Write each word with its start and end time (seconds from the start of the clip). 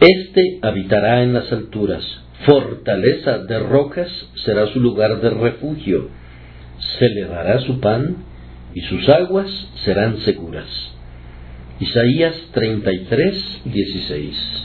Este 0.00 0.58
habitará 0.62 1.22
en 1.22 1.32
las 1.34 1.50
alturas, 1.52 2.02
fortaleza 2.44 3.38
de 3.38 3.58
rocas 3.60 4.08
será 4.44 4.66
su 4.68 4.80
lugar 4.80 5.20
de 5.20 5.30
refugio, 5.30 6.08
se 6.98 7.08
le 7.08 7.24
dará 7.26 7.60
su 7.60 7.80
pan 7.80 8.16
y 8.74 8.80
sus 8.82 9.08
aguas 9.08 9.48
serán 9.84 10.18
seguras. 10.18 10.66
Isaías 11.80 12.34
33, 12.52 13.62
16. 13.64 14.64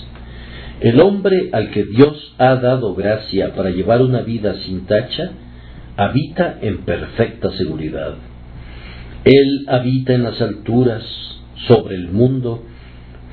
El 0.81 0.99
hombre 1.01 1.49
al 1.51 1.71
que 1.71 1.83
Dios 1.83 2.35
ha 2.37 2.55
dado 2.55 2.95
gracia 2.95 3.53
para 3.53 3.69
llevar 3.69 4.01
una 4.01 4.21
vida 4.21 4.55
sin 4.65 4.85
tacha, 4.85 5.31
habita 5.97 6.59
en 6.61 6.85
perfecta 6.85 7.51
seguridad. 7.51 8.15
Él 9.25 9.65
habita 9.67 10.13
en 10.13 10.23
las 10.23 10.41
alturas, 10.41 11.03
sobre 11.67 11.95
el 11.95 12.07
mundo, 12.07 12.63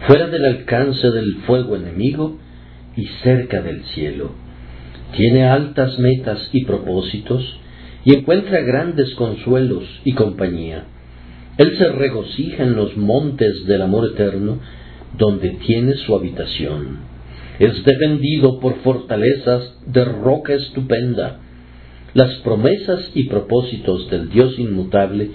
fuera 0.07 0.29
del 0.29 0.45
alcance 0.45 1.11
del 1.11 1.43
fuego 1.47 1.77
enemigo 1.77 2.39
y 2.97 3.07
cerca 3.23 3.61
del 3.61 3.85
cielo. 3.87 4.31
Tiene 5.17 5.45
altas 5.45 5.99
metas 5.99 6.49
y 6.53 6.65
propósitos 6.65 7.43
y 8.05 8.15
encuentra 8.17 8.61
grandes 8.61 9.15
consuelos 9.15 9.85
y 10.05 10.13
compañía. 10.13 10.85
Él 11.59 11.77
se 11.77 11.91
regocija 11.91 12.63
en 12.63 12.77
los 12.77 12.97
montes 12.97 13.67
del 13.67 13.83
amor 13.83 14.11
eterno, 14.13 14.61
donde 15.19 15.51
tiene 15.67 15.95
su 15.95 16.15
habitación. 16.15 16.99
Es 17.59 17.85
defendido 17.85 18.61
por 18.61 18.77
fortalezas 18.83 19.75
de 19.87 20.05
roca 20.05 20.55
estupenda. 20.55 21.41
Las 22.15 22.35
promesas 22.37 23.11
y 23.15 23.25
propósitos 23.25 24.11
del 24.11 24.29
Dios 24.29 24.59
inmutable 24.59 25.31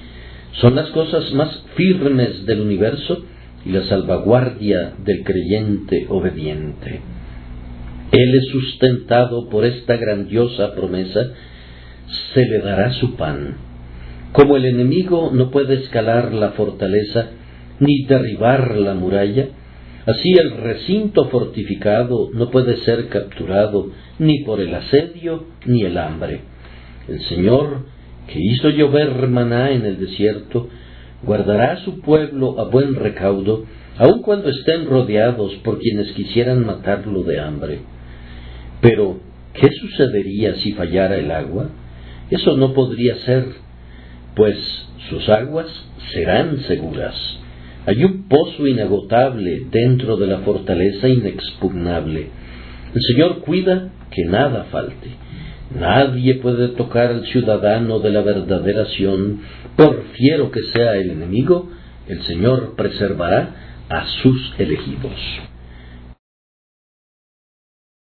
son 0.61 0.75
las 0.75 0.89
cosas 0.89 1.33
más 1.33 1.63
firmes 1.75 2.45
del 2.45 2.61
universo 2.61 3.25
y 3.65 3.69
la 3.71 3.83
salvaguardia 3.85 4.93
del 5.03 5.23
creyente 5.23 6.05
obediente. 6.09 7.01
Él 8.11 8.35
es 8.35 8.51
sustentado 8.51 9.49
por 9.49 9.65
esta 9.65 9.95
grandiosa 9.95 10.73
promesa, 10.73 11.31
se 12.33 12.45
le 12.45 12.59
dará 12.59 12.91
su 12.93 13.15
pan. 13.15 13.55
Como 14.33 14.57
el 14.57 14.65
enemigo 14.65 15.31
no 15.33 15.49
puede 15.49 15.75
escalar 15.75 16.33
la 16.33 16.51
fortaleza 16.51 17.29
ni 17.79 18.03
derribar 18.05 18.77
la 18.77 18.93
muralla, 18.93 19.47
así 20.05 20.31
el 20.33 20.51
recinto 20.57 21.29
fortificado 21.29 22.29
no 22.33 22.49
puede 22.49 22.77
ser 22.77 23.07
capturado 23.07 23.91
ni 24.19 24.43
por 24.43 24.61
el 24.61 24.73
asedio 24.73 25.45
ni 25.65 25.83
el 25.83 25.97
hambre. 25.97 26.41
El 27.07 27.21
Señor, 27.23 27.85
que 28.27 28.39
hizo 28.39 28.69
llover 28.69 29.27
maná 29.27 29.71
en 29.71 29.85
el 29.85 29.99
desierto, 29.99 30.69
guardará 31.23 31.73
a 31.73 31.83
su 31.83 32.01
pueblo 32.01 32.59
a 32.59 32.65
buen 32.65 32.95
recaudo, 32.95 33.65
aun 33.97 34.21
cuando 34.21 34.49
estén 34.49 34.87
rodeados 34.87 35.53
por 35.63 35.79
quienes 35.79 36.11
quisieran 36.13 36.65
matarlo 36.65 37.23
de 37.23 37.39
hambre. 37.39 37.79
Pero, 38.81 39.19
¿qué 39.53 39.69
sucedería 39.69 40.55
si 40.55 40.73
fallara 40.73 41.17
el 41.17 41.31
agua? 41.31 41.69
Eso 42.29 42.57
no 42.57 42.73
podría 42.73 43.15
ser, 43.17 43.45
pues 44.35 44.57
sus 45.09 45.27
aguas 45.29 45.67
serán 46.13 46.59
seguras. 46.61 47.15
Hay 47.85 48.03
un 48.03 48.27
pozo 48.27 48.67
inagotable 48.67 49.63
dentro 49.71 50.15
de 50.17 50.27
la 50.27 50.39
fortaleza 50.39 51.07
inexpugnable. 51.07 52.27
El 52.93 53.01
Señor 53.01 53.39
cuida 53.39 53.89
que 54.11 54.25
nada 54.25 54.65
falte. 54.65 55.09
Nadie 55.75 56.35
puede 56.35 56.69
tocar 56.69 57.07
al 57.07 57.25
ciudadano 57.27 57.99
de 57.99 58.09
la 58.09 58.21
verdadera 58.21 58.85
por 59.75 60.03
fiero 60.13 60.51
que 60.51 60.61
sea 60.73 60.95
el 60.95 61.11
enemigo, 61.11 61.69
el 62.07 62.21
Señor 62.23 62.75
preservará 62.75 63.85
a 63.89 64.05
sus 64.21 64.53
elegidos. 64.57 65.50